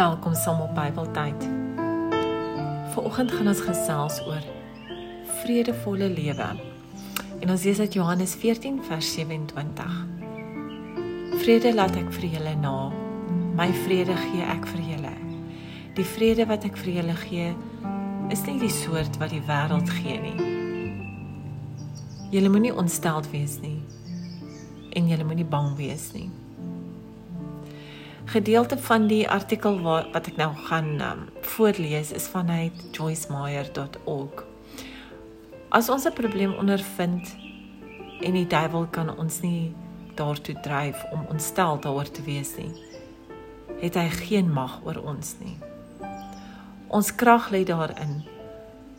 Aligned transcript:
Welkom 0.00 0.34
saam 0.34 0.60
op 0.60 0.74
Bybeltyd. 0.74 1.48
Vanoggend 2.92 3.32
gaan 3.32 3.48
ons 3.52 3.60
gesels 3.60 4.20
oor 4.24 4.46
vredevolle 5.42 6.08
lewe. 6.08 6.46
En 7.40 7.50
ons 7.50 7.62
lees 7.62 7.78
uit 7.78 7.92
Johannes 7.92 8.34
14 8.34 8.78
vers 8.84 9.12
27. 9.12 9.84
Vrede 11.42 11.74
laat 11.74 12.00
ek 12.00 12.08
vir 12.16 12.26
julle 12.32 12.56
na. 12.62 12.88
My 13.60 13.68
vrede 13.82 14.16
gee 14.24 14.48
ek 14.56 14.64
vir 14.72 14.82
julle. 14.88 15.14
Die 16.00 16.08
vrede 16.16 16.48
wat 16.48 16.64
ek 16.64 16.80
vir 16.80 16.94
julle 17.02 17.20
gee, 17.26 17.52
is 18.32 18.48
nie 18.48 18.56
die 18.64 18.72
soort 18.72 19.20
wat 19.20 19.36
die 19.36 19.44
wêreld 19.44 19.96
gee 20.00 20.16
nie. 20.24 20.50
Julle 22.32 22.48
moenie 22.48 22.72
ontsteld 22.72 23.28
wees 23.36 23.60
nie 23.60 23.82
en 24.96 25.12
julle 25.12 25.28
moenie 25.28 25.50
bang 25.58 25.74
wees 25.76 26.14
nie 26.16 26.30
gedeelte 28.30 28.78
van 28.78 29.06
die 29.06 29.24
artikel 29.28 29.80
wat 29.82 30.12
wat 30.14 30.28
ek 30.30 30.36
nou 30.38 30.52
gaan 30.68 30.90
um, 31.02 31.22
voorlees 31.42 32.12
is 32.14 32.28
vanuit 32.30 32.76
joycemeyer.org. 32.94 34.44
As 35.68 35.88
ons 35.90 36.06
'n 36.06 36.14
probleem 36.14 36.52
ondervind 36.54 37.34
en 38.20 38.32
die 38.32 38.46
duiwel 38.46 38.86
kan 38.90 39.18
ons 39.18 39.40
nie 39.40 39.74
daartoe 40.14 40.54
dryf 40.62 41.04
om 41.10 41.26
ontstel 41.30 41.80
daaroor 41.80 42.10
te 42.10 42.22
wees 42.22 42.54
nie, 42.56 42.70
het 43.80 43.94
hy 43.94 44.08
geen 44.08 44.52
mag 44.52 44.78
oor 44.84 45.02
ons 45.02 45.34
nie. 45.42 45.58
Ons 46.88 47.14
krag 47.14 47.50
lê 47.50 47.64
daarin 47.64 48.22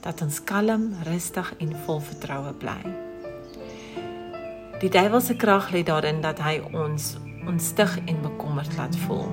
dat 0.00 0.22
ons 0.22 0.44
kalm, 0.44 0.94
rustig 1.04 1.54
en 1.58 1.76
vol 1.86 2.00
vertroue 2.00 2.52
bly. 2.52 2.82
Die 4.80 4.90
duiwel 4.90 5.20
se 5.20 5.36
krag 5.36 5.70
lê 5.70 5.82
daarin 5.82 6.20
dat 6.20 6.38
hy 6.38 6.62
ons 6.72 7.16
onstig 7.46 7.98
en 8.04 8.20
bekommerd 8.22 8.76
laat 8.76 8.96
voel. 8.96 9.28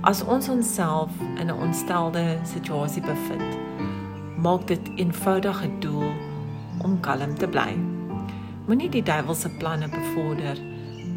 As 0.00 0.24
ons 0.24 0.48
onsself 0.48 1.10
in 1.36 1.46
'n 1.46 1.60
ontstelde 1.60 2.38
situasie 2.44 3.02
bevind, 3.02 3.58
maak 4.36 4.66
dit 4.66 4.90
eenvoudig 4.94 5.62
'n 5.64 5.80
doel 5.80 6.10
om 6.78 7.00
kalm 7.00 7.34
te 7.34 7.48
bly. 7.48 7.76
Moenie 8.66 8.90
die 8.90 9.02
duiwel 9.02 9.34
se 9.34 9.48
planne 9.48 9.88
bevorder 9.88 10.58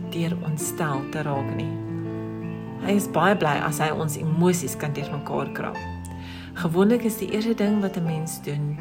deur 0.10 0.38
ontstel 0.46 1.10
te 1.10 1.22
raak 1.22 1.56
nie. 1.56 1.72
Hy 2.82 2.92
is 2.92 3.12
baie 3.12 3.36
bly 3.38 3.58
as 3.66 3.80
hy 3.80 3.90
ons 3.90 4.18
emosies 4.18 4.78
kan 4.78 4.94
deurmekaar 4.94 5.52
krap. 5.52 5.78
Gewoonlik 6.54 7.04
is 7.04 7.18
die 7.18 7.32
eerste 7.32 7.54
ding 7.54 7.82
wat 7.82 7.98
'n 7.98 8.06
mens 8.06 8.42
doen 8.42 8.78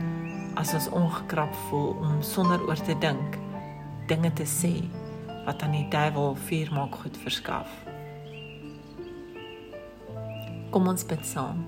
as 0.55 0.75
ons 0.75 0.89
ongekrap 0.89 1.55
voel 1.69 1.97
om 2.01 2.23
sonder 2.23 2.61
oor 2.67 2.81
te 2.83 2.99
dink 2.99 3.39
dinge 4.07 4.33
te 4.33 4.45
sê 4.45 4.73
wat 5.45 5.63
aan 5.63 5.77
die 5.77 5.89
duiwel 5.89 6.35
vuur 6.49 6.73
maak 6.73 6.95
goed 6.95 7.17
verskaf. 7.23 7.69
Kom 10.71 10.89
ons 10.89 11.07
bid 11.07 11.27
saam. 11.27 11.65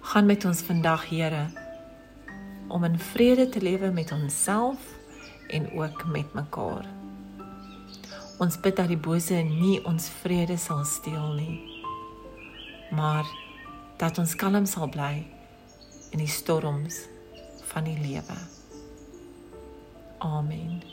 Gaan 0.00 0.26
met 0.26 0.44
ons 0.44 0.60
vandag, 0.62 1.08
Here, 1.08 1.46
om 2.68 2.84
in 2.84 2.98
vrede 2.98 3.48
te 3.48 3.60
lewe 3.60 3.90
met 3.90 4.12
onsself 4.12 4.78
en 5.48 5.70
ook 5.72 6.04
met 6.06 6.34
mekaar. 6.34 6.86
Ons 8.38 8.60
bid 8.60 8.76
dat 8.76 8.88
die 8.90 8.98
bose 8.98 9.34
nie 9.34 9.78
ons 9.86 10.08
vrede 10.22 10.56
sal 10.58 10.84
steel 10.84 11.32
nie, 11.38 11.60
maar 12.90 13.26
dat 13.98 14.18
ons 14.18 14.34
kalm 14.34 14.66
sal 14.66 14.88
bly 14.90 15.22
in 16.10 16.22
die 16.22 16.30
storms 16.30 17.04
van 17.70 17.86
die 17.86 17.98
lewe. 17.98 18.38
Amen. 20.24 20.84